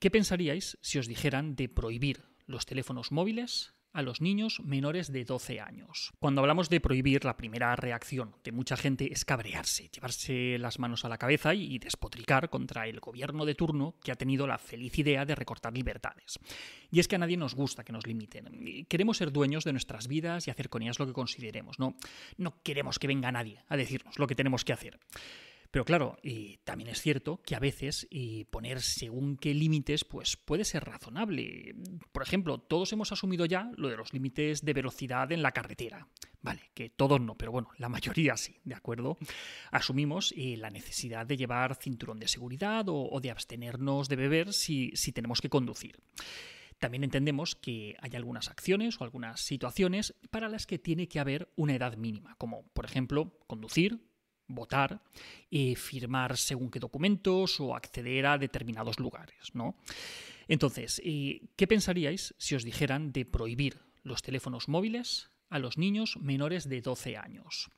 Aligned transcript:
¿Qué 0.00 0.10
pensaríais 0.10 0.78
si 0.80 0.98
os 0.98 1.06
dijeran 1.06 1.56
de 1.56 1.68
prohibir 1.68 2.24
los 2.46 2.64
teléfonos 2.64 3.12
móviles 3.12 3.74
a 3.92 4.00
los 4.00 4.20
niños 4.20 4.60
menores 4.64 5.12
de 5.12 5.24
12 5.24 5.60
años. 5.60 6.12
Cuando 6.18 6.40
hablamos 6.40 6.70
de 6.70 6.80
prohibir, 6.80 7.24
la 7.24 7.36
primera 7.36 7.74
reacción 7.76 8.34
de 8.44 8.52
mucha 8.52 8.76
gente 8.76 9.12
es 9.12 9.24
cabrearse, 9.24 9.88
llevarse 9.88 10.58
las 10.58 10.78
manos 10.78 11.04
a 11.04 11.08
la 11.08 11.18
cabeza 11.18 11.54
y 11.54 11.78
despotricar 11.78 12.50
contra 12.50 12.86
el 12.86 13.00
gobierno 13.00 13.44
de 13.44 13.54
turno 13.54 13.96
que 14.02 14.12
ha 14.12 14.16
tenido 14.16 14.46
la 14.46 14.58
feliz 14.58 14.98
idea 14.98 15.24
de 15.24 15.34
recortar 15.34 15.74
libertades. 15.74 16.38
Y 16.90 17.00
es 17.00 17.08
que 17.08 17.16
a 17.16 17.18
nadie 17.18 17.36
nos 17.36 17.54
gusta 17.54 17.84
que 17.84 17.92
nos 17.92 18.06
limiten. 18.06 18.86
Queremos 18.88 19.16
ser 19.16 19.32
dueños 19.32 19.64
de 19.64 19.72
nuestras 19.72 20.08
vidas 20.08 20.46
y 20.46 20.50
hacer 20.50 20.68
con 20.68 20.82
ellas 20.82 20.98
lo 20.98 21.06
que 21.06 21.12
consideremos. 21.12 21.78
No, 21.78 21.96
no 22.38 22.62
queremos 22.62 22.98
que 22.98 23.08
venga 23.08 23.32
nadie 23.32 23.64
a 23.68 23.76
decirnos 23.76 24.18
lo 24.18 24.26
que 24.26 24.34
tenemos 24.34 24.64
que 24.64 24.72
hacer. 24.72 24.98
Pero 25.70 25.84
claro, 25.84 26.16
y 26.22 26.56
también 26.58 26.90
es 26.90 27.00
cierto 27.00 27.40
que 27.44 27.54
a 27.54 27.60
veces 27.60 28.06
y 28.10 28.44
poner 28.46 28.80
según 28.80 29.36
qué 29.36 29.54
límites 29.54 30.04
pues 30.04 30.36
puede 30.36 30.64
ser 30.64 30.84
razonable. 30.84 31.76
Por 32.10 32.22
ejemplo, 32.22 32.58
todos 32.58 32.92
hemos 32.92 33.12
asumido 33.12 33.46
ya 33.46 33.70
lo 33.76 33.88
de 33.88 33.96
los 33.96 34.12
límites 34.12 34.64
de 34.64 34.72
velocidad 34.72 35.30
en 35.30 35.42
la 35.42 35.52
carretera. 35.52 36.08
Vale, 36.42 36.70
que 36.74 36.90
todos 36.90 37.20
no, 37.20 37.36
pero 37.36 37.52
bueno, 37.52 37.68
la 37.78 37.88
mayoría 37.88 38.36
sí, 38.36 38.56
¿de 38.64 38.74
acuerdo? 38.74 39.18
Asumimos 39.70 40.34
eh, 40.36 40.56
la 40.56 40.70
necesidad 40.70 41.26
de 41.26 41.36
llevar 41.36 41.76
cinturón 41.76 42.18
de 42.18 42.26
seguridad 42.28 42.86
o, 42.88 43.20
de 43.20 43.30
abstenernos 43.30 44.08
de 44.08 44.16
beber 44.16 44.52
si, 44.52 44.90
si 44.94 45.12
tenemos 45.12 45.40
que 45.40 45.50
conducir. 45.50 46.00
También 46.78 47.04
entendemos 47.04 47.54
que 47.54 47.94
hay 48.00 48.16
algunas 48.16 48.48
acciones 48.48 48.98
o 48.98 49.04
algunas 49.04 49.42
situaciones 49.42 50.14
para 50.30 50.48
las 50.48 50.66
que 50.66 50.78
tiene 50.78 51.08
que 51.08 51.20
haber 51.20 51.52
una 51.54 51.74
edad 51.74 51.96
mínima, 51.96 52.34
como 52.36 52.66
por 52.72 52.86
ejemplo 52.86 53.38
conducir, 53.46 54.00
votar, 54.54 55.00
y 55.50 55.74
firmar 55.74 56.36
según 56.36 56.70
qué 56.70 56.78
documentos 56.78 57.60
o 57.60 57.74
acceder 57.74 58.26
a 58.26 58.38
determinados 58.38 58.98
lugares, 58.98 59.54
¿no? 59.54 59.76
Entonces, 60.48 61.00
eh, 61.04 61.42
¿qué 61.56 61.66
pensaríais 61.66 62.34
si 62.38 62.54
os 62.54 62.64
dijeran 62.64 63.12
de 63.12 63.24
prohibir 63.24 63.78
los 64.02 64.22
teléfonos 64.22 64.68
móviles 64.68 65.30
a 65.48 65.58
los 65.58 65.78
niños 65.78 66.16
menores 66.20 66.68
de 66.68 66.80
12 66.80 67.16
años? 67.16 67.70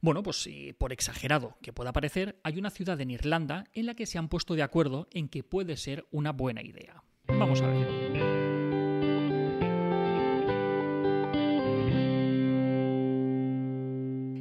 Bueno, 0.00 0.22
pues 0.22 0.46
eh, 0.46 0.74
por 0.78 0.92
exagerado 0.92 1.56
que 1.60 1.72
pueda 1.72 1.92
parecer, 1.92 2.38
hay 2.44 2.58
una 2.58 2.70
ciudad 2.70 3.00
en 3.00 3.10
Irlanda 3.10 3.64
en 3.72 3.86
la 3.86 3.94
que 3.94 4.06
se 4.06 4.18
han 4.18 4.28
puesto 4.28 4.54
de 4.54 4.62
acuerdo 4.62 5.08
en 5.10 5.28
que 5.28 5.42
puede 5.42 5.76
ser 5.76 6.06
una 6.10 6.32
buena 6.32 6.62
idea. 6.62 7.02
Vamos 7.26 7.60
a 7.60 7.66
ver. 7.66 8.37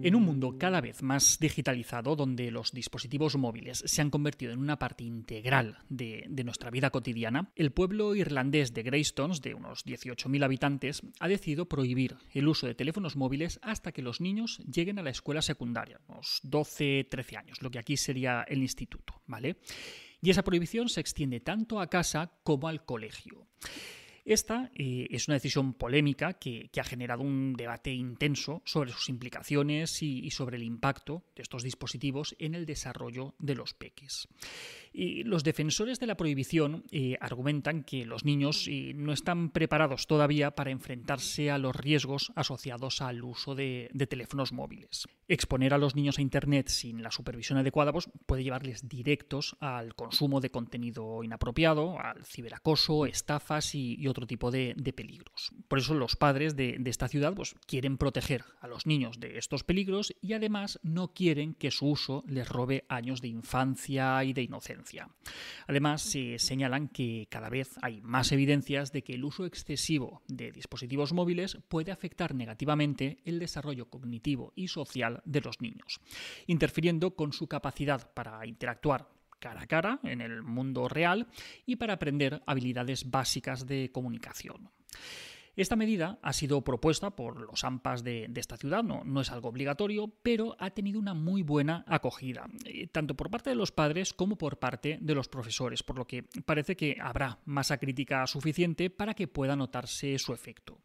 En 0.03 0.15
un 0.15 0.23
mundo 0.23 0.57
cada 0.57 0.81
vez 0.81 1.01
más 1.01 1.39
digitalizado, 1.39 2.15
donde 2.15 2.51
los 2.51 2.71
dispositivos 2.71 3.35
móviles 3.35 3.83
se 3.85 4.01
han 4.01 4.09
convertido 4.09 4.51
en 4.51 4.59
una 4.59 4.79
parte 4.79 5.03
integral 5.03 5.79
de, 5.89 6.27
nuestra 6.43 6.69
vida 6.69 6.89
cotidiana, 6.89 7.51
el 7.55 7.71
pueblo 7.71 8.15
irlandés 8.15 8.73
de 8.73 8.83
Greystones, 8.83 9.41
de 9.41 9.53
unos 9.53 9.85
18.000 9.85 10.43
habitantes, 10.43 11.01
ha 11.19 11.27
decidido 11.27 11.67
prohibir 11.67 12.15
el 12.33 12.47
uso 12.47 12.67
de 12.67 12.75
teléfonos 12.75 13.15
móviles 13.15 13.59
hasta 13.61 13.91
que 13.91 14.01
los 14.01 14.21
niños 14.21 14.59
lleguen 14.59 14.99
a 14.99 15.03
la 15.03 15.09
escuela 15.09 15.41
secundaria, 15.41 15.99
unos 16.07 16.41
12-13 16.43 17.37
años, 17.37 17.61
lo 17.61 17.71
que 17.71 17.79
aquí 17.79 17.97
sería 17.97 18.43
el 18.47 18.61
instituto, 18.61 19.21
¿vale? 19.25 19.57
Y 20.21 20.29
esa 20.29 20.43
prohibición 20.43 20.89
se 20.89 21.01
extiende 21.01 21.39
tanto 21.39 21.79
a 21.79 21.89
casa 21.89 22.31
como 22.43 22.67
al 22.67 22.85
colegio. 22.85 23.47
Esta 24.27 24.69
eh, 24.75 25.07
es 25.09 25.29
una 25.29 25.35
decisión 25.35 25.73
polémica 25.73 26.33
que, 26.33 26.69
ha 26.77 26.83
generado 26.83 27.21
un 27.21 27.53
debate 27.53 27.93
intenso 27.93 28.61
sobre 28.65 28.91
sus 28.91 29.07
implicaciones 29.07 30.03
y, 30.03 30.29
sobre 30.31 30.57
el 30.57 30.63
impacto 30.63 31.23
de 31.33 31.43
estos 31.43 31.63
dispositivos 31.63 32.35
en 32.37 32.53
el 32.53 32.65
desarrollo 32.65 33.35
de 33.39 33.55
los 33.55 33.73
peques. 33.73 34.27
Y 34.99 35.23
los 35.25 35.43
defensores 35.43 35.99
de 35.99 36.07
la 36.07 36.17
prohibición 36.17 36.83
eh, 36.91 37.19
argumentan 37.21 37.83
que 37.83 38.03
los 38.03 38.25
niños 38.25 38.67
eh, 38.67 38.93
no 38.95 39.13
están 39.13 39.51
preparados 39.51 40.07
todavía 40.07 40.55
para 40.55 40.71
enfrentarse 40.71 41.51
a 41.51 41.59
los 41.59 41.75
riesgos 41.75 42.31
asociados 42.35 43.03
al 43.03 43.23
uso 43.23 43.53
de, 43.53 43.91
teléfonos 44.09 44.53
móviles. 44.53 45.07
Exponer 45.27 45.75
a 45.75 45.77
los 45.77 45.95
niños 45.95 46.17
a 46.17 46.23
Internet 46.23 46.69
sin 46.69 47.03
la 47.03 47.11
supervisión 47.11 47.59
adecuada 47.59 47.91
pues, 47.91 48.09
puede 48.25 48.43
llevarles 48.43 48.89
directos 48.89 49.55
al 49.59 49.93
consumo 49.93 50.41
de 50.41 50.49
contenido 50.49 51.23
inapropiado, 51.23 51.99
al 51.99 52.25
ciberacoso, 52.25 53.05
estafas 53.05 53.75
y, 53.75 54.07
otro 54.07 54.25
tipo 54.25 54.49
de, 54.49 54.73
peligros. 54.95 55.51
Por 55.67 55.77
eso 55.77 55.93
los 55.93 56.15
padres 56.15 56.55
de, 56.55 56.81
esta 56.85 57.07
ciudad 57.07 57.35
pues, 57.35 57.53
quieren 57.67 57.99
proteger 57.99 58.45
a 58.61 58.67
los 58.67 58.87
niños 58.87 59.19
de 59.19 59.37
estos 59.37 59.63
peligros 59.63 60.15
y 60.21 60.33
además 60.33 60.79
no 60.81 61.13
quieren 61.13 61.53
que 61.53 61.69
su 61.69 61.85
uso 61.85 62.23
les 62.25 62.49
robe 62.49 62.85
años 62.89 63.21
de 63.21 63.27
infancia 63.27 64.23
y 64.23 64.33
de 64.33 64.41
inocencia. 64.41 64.86
Además, 65.67 66.01
se 66.01 66.39
señalan 66.39 66.87
que 66.87 67.27
cada 67.29 67.49
vez 67.49 67.75
hay 67.81 68.01
más 68.01 68.31
evidencias 68.31 68.91
de 68.91 69.03
que 69.03 69.13
el 69.13 69.23
uso 69.23 69.45
excesivo 69.45 70.21
de 70.27 70.51
dispositivos 70.51 71.13
móviles 71.13 71.57
puede 71.67 71.91
afectar 71.91 72.33
negativamente 72.33 73.17
el 73.25 73.39
desarrollo 73.39 73.89
cognitivo 73.89 74.53
y 74.55 74.67
social 74.67 75.21
de 75.25 75.41
los 75.41 75.61
niños, 75.61 75.99
interfiriendo 76.47 77.15
con 77.15 77.33
su 77.33 77.47
capacidad 77.47 78.11
para 78.13 78.45
interactuar 78.45 79.09
cara 79.39 79.61
a 79.61 79.67
cara 79.67 79.99
en 80.03 80.21
el 80.21 80.41
mundo 80.41 80.87
real 80.87 81.27
y 81.65 81.75
para 81.75 81.93
aprender 81.93 82.41
habilidades 82.47 83.09
básicas 83.09 83.67
de 83.67 83.91
comunicación. 83.91 84.69
Esta 85.57 85.75
medida 85.75 86.19
ha 86.21 86.33
sido 86.33 86.63
propuesta 86.63 87.15
por 87.15 87.41
los 87.41 87.63
AMPAs 87.63 88.03
de, 88.03 88.31
esta 88.35 88.57
ciudad, 88.57 88.83
no, 88.83 89.03
no, 89.03 89.21
es 89.21 89.31
algo 89.31 89.49
obligatorio, 89.49 90.07
pero 90.21 90.55
ha 90.59 90.69
tenido 90.69 90.99
una 90.99 91.15
muy 91.15 91.41
buena 91.41 91.83
acogida, 91.87 92.45
eh, 92.63 92.85
tanto 92.85 93.15
por 93.15 93.31
parte 93.31 93.49
de 93.49 93.55
los 93.55 93.71
padres 93.71 94.13
como 94.13 94.37
por 94.37 94.59
parte 94.59 94.99
de 95.01 95.15
los 95.15 95.27
profesores, 95.27 95.81
por 95.81 95.97
lo 95.97 96.05
que 96.05 96.25
parece 96.45 96.77
que 96.77 96.97
habrá 97.01 97.39
masa 97.45 97.79
crítica 97.79 98.27
suficiente 98.27 98.91
para 98.91 99.15
que 99.15 99.27
pueda 99.27 99.55
notarse 99.55 100.19
su 100.19 100.31
efecto. 100.31 100.77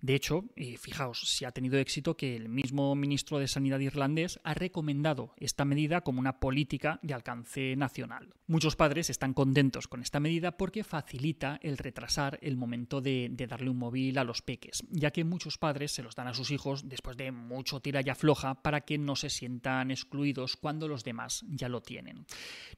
De 0.00 0.14
hecho, 0.14 0.44
eh, 0.56 0.76
fijaos, 0.76 1.20
si 1.20 1.44
ha 1.44 1.52
tenido 1.52 1.78
éxito 1.78 2.16
que 2.16 2.36
el 2.36 2.48
mismo 2.48 2.94
ministro 2.94 3.38
de 3.38 3.48
Sanidad 3.48 3.80
irlandés 3.80 4.40
ha 4.44 4.54
recomendado 4.54 5.34
esta 5.38 5.64
medida 5.64 6.00
como 6.00 6.20
una 6.20 6.40
política 6.40 6.98
de 7.02 7.14
alcance 7.14 7.76
nacional. 7.76 8.34
Muchos 8.46 8.76
padres 8.76 9.10
están 9.10 9.34
contentos 9.34 9.88
con 9.88 10.02
esta 10.02 10.20
medida 10.20 10.56
porque 10.56 10.84
facilita 10.84 11.58
el 11.62 11.78
retrasar 11.78 12.38
el 12.42 12.56
momento 12.56 13.00
de 13.00 13.30
darle 13.48 13.70
un 13.70 13.78
móvil 13.78 14.18
a 14.18 14.24
los 14.24 14.42
peques, 14.42 14.84
ya 14.90 15.10
que 15.10 15.24
muchos 15.24 15.58
padres 15.58 15.92
se 15.92 16.02
los 16.02 16.14
dan 16.14 16.28
a 16.28 16.34
sus 16.34 16.50
hijos 16.50 16.88
después 16.88 17.16
de 17.16 17.32
mucho 17.32 17.80
tira 17.80 18.00
y 18.04 18.08
afloja 18.08 18.62
para 18.62 18.82
que 18.82 18.98
no 18.98 19.16
se 19.16 19.30
sientan 19.30 19.90
excluidos 19.90 20.56
cuando 20.56 20.88
los 20.88 21.04
demás 21.04 21.44
ya 21.48 21.68
lo 21.68 21.82
tienen. 21.82 22.26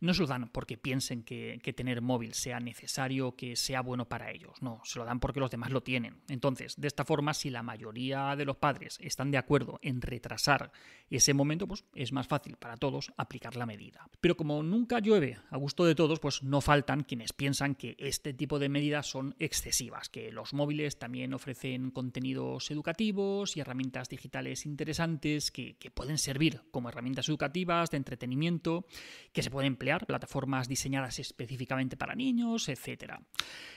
No 0.01 0.15
se 0.15 0.23
lo 0.23 0.27
dan 0.27 0.49
porque 0.49 0.77
piensen 0.79 1.23
que, 1.23 1.61
tener 1.77 2.01
móvil 2.01 2.35
sea 2.35 2.61
necesario, 2.61 3.37
que 3.37 3.55
sea 3.55 3.83
bueno 3.83 4.09
para 4.09 4.31
ellos, 4.31 4.61
no, 4.63 4.81
se 4.85 4.99
lo 4.99 5.05
dan 5.05 5.21
porque 5.21 5.41
los 5.41 5.51
demás 5.51 5.71
lo 5.71 5.83
tienen. 5.83 6.23
Entonces, 6.29 6.75
de 6.79 6.87
esta 6.89 7.05
forma, 7.05 7.35
si 7.35 7.51
la 7.51 7.63
mayoría 7.63 8.37
de 8.37 8.45
los 8.45 8.57
padres 8.57 8.99
están 9.01 9.33
de 9.33 9.39
acuerdo 9.39 9.81
en 9.83 10.01
retrasar 10.01 10.71
ese 11.11 11.35
momento, 11.35 11.67
pues 11.67 11.85
es 11.95 12.13
más 12.13 12.29
fácil 12.29 12.57
para 12.57 12.77
todos 12.77 13.13
aplicar 13.17 13.57
la 13.57 13.67
medida. 13.67 14.09
Pero 14.21 14.37
como 14.37 14.63
nunca 14.63 15.01
llueve 15.01 15.39
a 15.51 15.57
gusto 15.57 15.85
de 15.85 15.95
todos, 15.95 16.21
pues 16.21 16.43
no 16.43 16.61
faltan 16.61 17.03
quienes 17.03 17.33
piensan 17.33 17.75
que 17.75 17.97
este 17.99 18.33
tipo 18.33 18.59
de 18.59 18.69
medidas 18.69 19.07
son 19.07 19.35
excesivas, 19.41 20.09
que 20.09 20.31
los 20.31 20.55
móviles 20.55 20.99
también 20.99 21.35
ofrecen 21.35 21.91
contenidos 21.91 22.71
educativos 22.71 23.57
y 23.57 23.61
herramientas 23.61 24.09
digitales 24.09 24.65
interesantes 24.65 25.51
que, 25.51 25.77
pueden 25.95 26.19
servir 26.19 26.63
como 26.71 26.91
herramientas 26.91 27.29
educativas 27.29 27.91
de 27.91 27.97
entretenimiento, 27.97 28.87
que 29.33 29.43
se 29.43 29.51
pueden 29.51 29.73
emplear, 29.73 30.07
plataformas 30.07 30.69
diseñadas 30.69 31.19
específicamente 31.19 31.97
para 31.97 32.15
niños, 32.15 32.69
etc. 32.69 33.15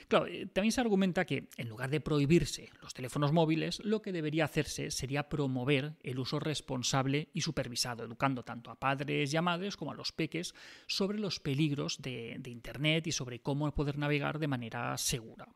Claro, 0.06 0.26
eh, 0.26 0.46
también 0.46 0.72
se 0.72 0.80
argumenta 0.80 1.24
que 1.24 1.48
en 1.56 1.68
lugar 1.68 1.90
de 1.90 2.00
prohibirse 2.00 2.70
los 2.80 2.91
teléfonos 2.94 3.32
móviles, 3.32 3.80
lo 3.84 4.02
que 4.02 4.12
debería 4.12 4.44
hacerse 4.44 4.90
sería 4.90 5.28
promover 5.28 5.94
el 6.02 6.18
uso 6.18 6.38
responsable 6.38 7.28
y 7.32 7.40
supervisado, 7.40 8.04
educando 8.04 8.44
tanto 8.44 8.70
a 8.70 8.78
padres 8.78 9.32
y 9.32 9.36
a 9.36 9.42
madres 9.42 9.76
como 9.76 9.92
a 9.92 9.94
los 9.94 10.12
peques 10.12 10.54
sobre 10.86 11.18
los 11.18 11.40
peligros 11.40 12.00
de, 12.00 12.40
Internet 12.44 13.06
y 13.06 13.12
sobre 13.12 13.40
cómo 13.40 13.72
poder 13.74 13.98
navegar 13.98 14.38
de 14.38 14.48
manera 14.48 14.96
segura. 14.98 15.48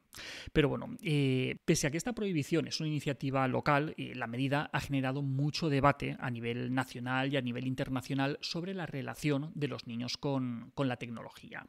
Pero 0.53 0.69
bueno, 0.69 0.97
eh, 1.03 1.57
pese 1.65 1.91
que 1.91 1.97
esta 1.97 2.15
prohibición 2.15 2.67
es 2.67 2.81
una 2.81 2.89
iniciativa 2.89 3.47
local, 3.49 3.95
la 3.97 4.27
medida 4.27 4.71
ha 4.73 4.81
generado 4.81 5.23
mucho 5.23 5.69
debate 5.69 6.17
a 6.19 6.31
nivel 6.31 6.75
nacional 6.75 7.33
y 7.33 7.37
a 7.37 7.43
nivel 7.43 7.67
internacional 7.67 8.39
sobre 8.41 8.75
la 8.75 8.87
relación 8.87 9.53
de 9.55 9.69
los 9.69 9.87
niños 9.87 10.17
con, 10.17 10.73
la 10.77 10.97
tecnología. 10.97 11.67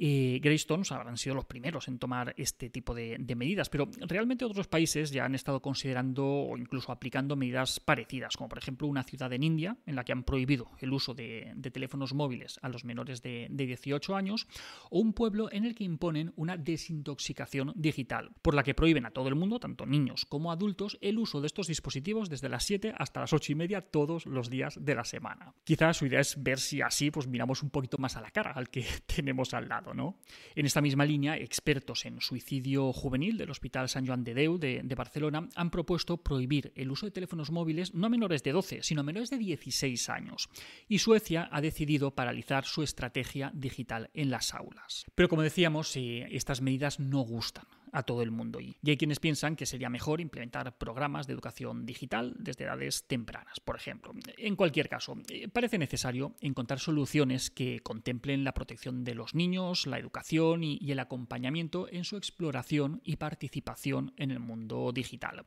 Eh, 0.00 0.38
Greystones 0.40 0.92
habrán 0.92 1.16
sido 1.16 1.34
los 1.34 1.44
primeros 1.44 1.88
en 1.88 1.98
tomar 1.98 2.32
este 2.36 2.70
tipo 2.70 2.94
de, 2.94 3.18
medidas, 3.36 3.68
pero 3.68 3.88
realmente 4.06 4.44
otros 4.44 4.68
países 4.68 5.10
ya 5.10 5.24
han 5.24 5.34
estado 5.34 5.60
considerando 5.60 6.24
o 6.24 6.56
incluso 6.56 6.92
aplicando 6.92 7.34
medidas 7.34 7.80
parecidas, 7.80 8.36
como 8.36 8.48
por 8.48 8.58
ejemplo 8.58 8.86
una 8.86 9.02
ciudad 9.02 9.32
en 9.32 9.42
India 9.42 9.76
en 9.86 9.96
la 9.96 10.04
que 10.04 10.12
han 10.12 10.22
prohibido 10.22 10.70
el 10.78 10.92
uso 10.92 11.14
de, 11.14 11.52
teléfonos 11.72 12.14
móviles 12.14 12.60
a 12.62 12.68
los 12.68 12.84
menores 12.84 13.22
de, 13.22 13.48
de 13.50 13.66
18 13.66 14.14
años, 14.14 14.46
o 14.90 15.00
un 15.00 15.12
pueblo 15.12 15.50
en 15.52 15.64
el 15.64 15.74
que 15.74 15.84
imponen 15.84 16.32
una 16.36 16.56
desintoxicación 16.56 17.67
digital, 17.76 18.30
por 18.42 18.54
la 18.54 18.62
que 18.62 18.74
prohíben 18.74 19.06
a 19.06 19.10
todo 19.10 19.28
el 19.28 19.34
mundo, 19.34 19.60
tanto 19.60 19.86
niños 19.86 20.24
como 20.24 20.52
adultos, 20.52 20.98
el 21.00 21.18
uso 21.18 21.40
de 21.40 21.46
estos 21.46 21.66
dispositivos 21.66 22.28
desde 22.28 22.48
las 22.48 22.64
7 22.64 22.94
hasta 22.96 23.20
las 23.20 23.32
8 23.32 23.52
y 23.52 23.54
media 23.54 23.80
todos 23.80 24.26
los 24.26 24.50
días 24.50 24.78
de 24.80 24.94
la 24.94 25.04
semana. 25.04 25.54
Quizás 25.64 25.96
su 25.96 26.06
idea 26.06 26.20
es 26.20 26.42
ver 26.42 26.58
si 26.58 26.82
así 26.82 27.10
pues 27.10 27.26
miramos 27.26 27.62
un 27.62 27.70
poquito 27.70 27.98
más 27.98 28.16
a 28.16 28.20
la 28.20 28.30
cara 28.30 28.52
al 28.52 28.68
que 28.70 28.84
tenemos 29.06 29.54
al 29.54 29.68
lado. 29.68 29.94
¿no? 29.94 30.18
En 30.54 30.66
esta 30.66 30.80
misma 30.80 31.04
línea, 31.04 31.36
expertos 31.36 32.04
en 32.04 32.20
suicidio 32.20 32.92
juvenil 32.92 33.38
del 33.38 33.50
Hospital 33.50 33.88
San 33.88 34.06
Joan 34.06 34.24
de 34.24 34.34
Deu 34.34 34.58
de, 34.58 34.94
Barcelona 34.98 35.48
han 35.54 35.70
propuesto 35.70 36.16
prohibir 36.16 36.72
el 36.74 36.90
uso 36.90 37.06
de 37.06 37.12
teléfonos 37.12 37.52
móviles 37.52 37.94
no 37.94 38.06
a 38.06 38.10
menores 38.10 38.42
de 38.42 38.50
12, 38.50 38.82
sino 38.82 39.02
a 39.02 39.04
menores 39.04 39.30
de 39.30 39.38
16 39.38 40.08
años. 40.08 40.48
Y 40.88 40.98
Suecia 40.98 41.48
ha 41.52 41.60
decidido 41.60 42.14
paralizar 42.14 42.64
su 42.64 42.82
estrategia 42.82 43.52
digital 43.54 44.10
en 44.14 44.30
las 44.30 44.54
aulas. 44.54 45.06
Pero 45.14 45.28
como 45.28 45.42
decíamos, 45.42 45.94
eh, 45.96 46.26
estas 46.30 46.60
medidas 46.60 46.98
no 46.98 47.20
gustan 47.20 47.57
a 47.92 48.02
todo 48.02 48.22
el 48.22 48.30
mundo. 48.30 48.60
Y 48.60 48.76
hay 48.86 48.96
quienes 48.96 49.20
piensan 49.20 49.56
que 49.56 49.66
sería 49.66 49.88
mejor 49.88 50.20
implementar 50.20 50.76
programas 50.78 51.26
de 51.26 51.32
educación 51.32 51.86
digital 51.86 52.34
desde 52.38 52.64
edades 52.64 53.06
tempranas, 53.06 53.60
por 53.60 53.76
ejemplo. 53.76 54.12
En 54.36 54.56
cualquier 54.56 54.88
caso, 54.88 55.16
eh, 55.28 55.48
parece 55.48 55.78
necesario 55.78 56.34
encontrar 56.40 56.78
soluciones 56.78 57.50
que 57.50 57.80
contemplen 57.80 58.44
la 58.44 58.54
protección 58.54 59.04
de 59.04 59.14
los 59.14 59.34
niños, 59.34 59.86
la 59.86 59.98
educación 59.98 60.64
y, 60.64 60.78
el 60.88 61.00
acompañamiento 61.00 61.86
en 61.90 62.04
su 62.04 62.16
exploración 62.16 63.02
y 63.04 63.16
participación 63.16 64.14
en 64.16 64.30
el 64.30 64.40
mundo 64.40 64.90
digital. 64.90 65.44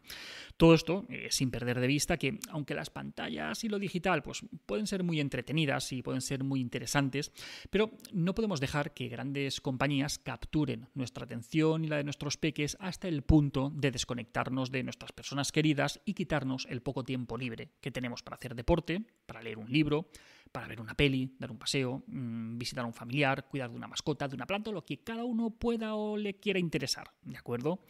Todo 0.55 0.75
esto 0.75 1.05
eh, 1.09 1.29
sin 1.31 1.49
perder 1.49 1.79
de 1.79 1.87
vista 1.87 2.17
que, 2.17 2.37
aunque 2.49 2.75
las 2.75 2.91
pantallas 2.91 3.63
y 3.63 3.69
lo 3.69 3.79
digital 3.79 4.21
pues, 4.21 4.45
pueden 4.67 4.85
ser 4.85 5.03
muy 5.03 5.19
entretenidas 5.19 5.91
y 5.93 6.03
pueden 6.03 6.21
ser 6.21 6.43
muy 6.43 6.59
interesantes, 6.59 7.31
pero 7.71 7.91
no 8.13 8.35
podemos 8.35 8.59
dejar 8.59 8.93
que 8.93 9.07
grandes 9.07 9.61
compañías 9.61 10.19
capturen 10.19 10.87
nuestra 10.93 11.25
atención 11.25 11.83
y 11.83 11.87
la 11.87 11.97
de 11.97 12.03
nuestros 12.03 12.30
peques 12.37 12.77
hasta 12.79 13.07
el 13.07 13.23
punto 13.23 13.71
de 13.73 13.91
desconectarnos 13.91 14.71
de 14.71 14.83
nuestras 14.83 15.11
personas 15.11 15.51
queridas 15.51 16.01
y 16.05 16.13
quitarnos 16.13 16.67
el 16.69 16.81
poco 16.81 17.03
tiempo 17.03 17.37
libre 17.37 17.71
que 17.81 17.91
tenemos 17.91 18.23
para 18.23 18.35
hacer 18.35 18.55
deporte, 18.55 19.03
para 19.25 19.41
leer 19.41 19.57
un 19.57 19.71
libro, 19.71 20.09
para 20.51 20.67
ver 20.67 20.81
una 20.81 20.95
peli, 20.95 21.35
dar 21.39 21.51
un 21.51 21.57
paseo, 21.57 22.03
mm, 22.07 22.57
visitar 22.57 22.83
a 22.83 22.87
un 22.87 22.93
familiar, 22.93 23.47
cuidar 23.47 23.69
de 23.69 23.75
una 23.75 23.87
mascota, 23.87 24.27
de 24.27 24.35
una 24.35 24.45
planta, 24.45 24.71
lo 24.71 24.85
que 24.85 24.99
cada 25.03 25.23
uno 25.23 25.49
pueda 25.51 25.95
o 25.95 26.17
le 26.17 26.39
quiera 26.39 26.59
interesar, 26.59 27.11
¿de 27.21 27.37
acuerdo? 27.37 27.83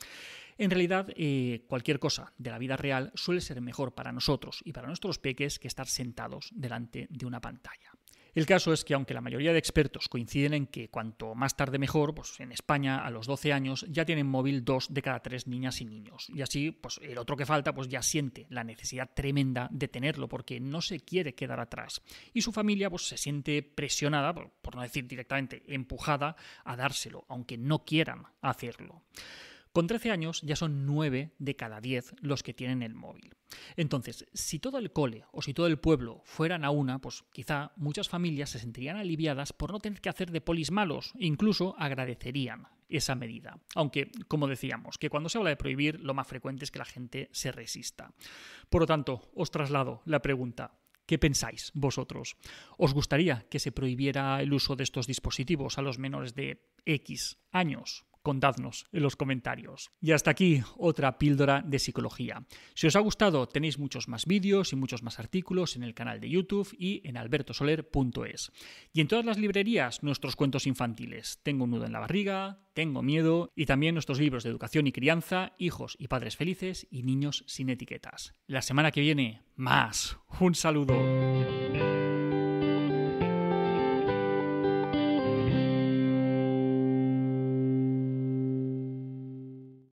En 0.58 0.70
realidad, 0.70 1.08
eh, 1.16 1.66
cualquier 1.68 2.00
cosa 2.00 2.34
de 2.38 2.52
la 2.52 2.60
vida 2.60 2.78
real 2.78 3.12
suele 3.16 3.42
ser 3.42 3.62
mejor 3.62 3.96
para 3.96 4.12
nosotros 4.12 4.62
y 4.64 4.74
para 4.74 4.88
nuestros 4.88 5.18
peques 5.18 5.58
que 5.58 5.68
estar 5.68 5.88
sentados 5.88 6.52
delante 6.54 7.08
de 7.10 7.26
una 7.26 7.42
pantalla. 7.42 7.92
El 8.34 8.46
caso 8.46 8.72
es 8.72 8.86
que 8.86 8.94
aunque 8.94 9.14
la 9.14 9.20
mayoría 9.20 9.52
de 9.52 9.60
expertos 9.60 10.08
coinciden 10.08 10.54
en 10.54 10.68
que 10.68 10.90
cuanto 10.90 11.36
más 11.36 11.58
tarde 11.58 11.78
mejor, 11.80 12.16
pues 12.16 12.40
en 12.40 12.54
España 12.54 13.06
a 13.06 13.10
los 13.10 13.28
12 13.28 13.52
años 13.52 13.86
ya 13.90 14.06
tienen 14.06 14.28
móvil 14.28 14.64
dos 14.64 14.94
de 14.94 15.02
cada 15.02 15.20
tres 15.20 15.48
niñas 15.48 15.82
y 15.82 15.86
niños. 15.86 16.28
Y 16.30 16.42
así, 16.42 16.72
pues 16.72 17.00
el 17.04 17.18
otro 17.18 17.36
que 17.36 17.46
falta, 17.46 17.74
pues 17.74 17.90
ya 17.90 18.02
siente 18.02 18.48
la 18.50 18.64
necesidad 18.64 19.10
tremenda 19.14 19.68
de 19.72 19.90
tenerlo 19.90 20.30
porque 20.30 20.62
no 20.62 20.82
se 20.82 21.02
quiere 21.02 21.36
quedar 21.36 21.60
atrás. 21.60 22.02
Y 22.34 22.42
su 22.42 22.54
familia, 22.54 22.90
pues 22.90 23.08
se 23.08 23.18
siente 23.18 23.64
presionada, 23.64 24.34
por 24.34 24.76
no 24.76 24.82
decir 24.82 25.08
directamente 25.08 25.64
empujada, 25.68 26.38
a 26.64 26.78
dárselo, 26.78 27.26
aunque 27.28 27.58
no 27.58 27.84
quieran 27.84 28.28
hacerlo. 28.42 29.04
Con 29.74 29.88
13 29.88 30.12
años 30.12 30.42
ya 30.42 30.56
son 30.56 30.86
9 30.86 31.34
de 31.40 31.56
cada 31.56 31.80
10 31.80 32.16
los 32.20 32.44
que 32.44 32.54
tienen 32.54 32.84
el 32.84 32.94
móvil. 32.94 33.36
Entonces, 33.78 34.26
si 34.34 34.60
todo 34.60 34.78
el 34.78 34.92
cole 34.92 35.24
o 35.32 35.42
si 35.42 35.54
todo 35.54 35.68
el 35.68 35.80
pueblo 35.80 36.22
fueran 36.26 36.66
a 36.66 36.72
una, 36.72 37.00
pues 37.00 37.24
quizá 37.32 37.72
muchas 37.78 38.10
familias 38.10 38.50
se 38.50 38.60
sentirían 38.60 38.98
aliviadas 38.98 39.54
por 39.54 39.72
no 39.72 39.80
tener 39.80 40.02
que 40.02 40.10
hacer 40.10 40.32
de 40.32 40.42
polis 40.42 40.72
malos, 40.72 41.14
e 41.20 41.26
incluso 41.26 41.76
agradecerían 41.78 42.68
esa 42.90 43.16
medida. 43.16 43.60
Aunque, 43.76 44.12
como 44.28 44.48
decíamos, 44.48 44.98
que 44.98 45.10
cuando 45.10 45.30
se 45.30 45.38
habla 45.38 45.52
de 45.52 45.58
prohibir, 45.58 46.02
lo 46.02 46.14
más 46.14 46.28
frecuente 46.28 46.66
es 46.66 46.72
que 46.72 46.80
la 46.80 46.86
gente 46.86 47.30
se 47.32 47.52
resista. 47.52 48.14
Por 48.70 48.82
lo 48.82 48.88
tanto, 48.88 49.32
os 49.34 49.52
traslado 49.52 50.02
la 50.06 50.22
pregunta. 50.22 50.78
¿Qué 51.06 51.18
pensáis 51.18 51.72
vosotros? 51.74 52.38
¿Os 52.78 52.94
gustaría 52.94 53.46
que 53.50 53.60
se 53.60 53.72
prohibiera 53.72 54.42
el 54.42 54.54
uso 54.54 54.76
de 54.76 54.84
estos 54.84 55.08
dispositivos 55.08 55.78
a 55.78 55.82
los 55.82 55.98
menores 55.98 56.36
de 56.36 56.70
X 56.86 57.38
años? 57.52 58.06
Contadnos 58.22 58.86
en 58.92 59.04
los 59.04 59.16
comentarios. 59.16 59.92
Y 60.00 60.12
hasta 60.12 60.32
aquí 60.32 60.62
otra 60.78 61.18
píldora 61.18 61.64
de 61.66 61.80
psicología. 61.80 62.46
Si 62.74 62.88
os 62.88 62.96
ha 62.96 63.00
gustado, 63.00 63.48
tenéis 63.48 63.80
muchos 63.80 64.08
más 64.08 64.26
vídeos 64.26 64.74
y 64.74 64.76
muchos 64.76 65.04
más 65.04 65.20
artículos 65.20 65.76
en 65.76 65.84
el 65.84 65.94
canal 65.94 66.20
de 66.20 66.30
YouTube 66.30 66.76
y 66.78 67.02
en 67.08 67.18
albertosoler.es. 67.18 68.52
Y 68.94 69.02
en 69.02 69.08
todas 69.08 69.26
las 69.26 69.38
librerías, 69.38 70.04
nuestros 70.04 70.36
cuentos 70.36 70.68
infantiles. 70.68 71.40
Tengo 71.44 71.64
un 71.64 71.72
nudo 71.72 71.86
en 71.86 71.94
la 71.94 72.00
barriga, 72.00 72.60
tengo 72.74 73.02
miedo 73.02 73.52
y 73.56 73.66
también 73.66 73.96
nuestros 73.96 74.20
libros 74.20 74.44
de 74.44 74.50
educación 74.50 74.88
y 74.88 74.92
crianza, 74.92 75.54
hijos 75.58 75.96
y 76.00 76.08
padres 76.08 76.38
felices 76.38 76.88
y 76.90 77.04
niños 77.04 77.44
sin 77.48 77.70
etiquetas. 77.70 78.34
La 78.48 78.62
semana 78.62 78.92
que 78.92 79.02
viene, 79.02 79.42
más. 79.56 80.18
Un 80.40 80.56
saludo. 80.56 82.21